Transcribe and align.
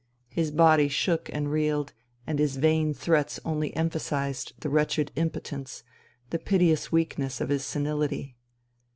His 0.31 0.49
body 0.49 0.87
shook 0.87 1.29
and 1.31 1.51
reeled, 1.51 1.93
and 2.25 2.39
his 2.39 2.57
vain 2.57 2.91
threats 2.91 3.39
only 3.45 3.69
empha 3.73 3.99
sized 3.99 4.53
the 4.59 4.67
wretched 4.67 5.11
impotence, 5.15 5.83
the 6.31 6.39
piteous 6.39 6.91
weakness 6.91 7.39
of 7.39 7.49
his 7.49 7.61
seniUty. 7.61 8.33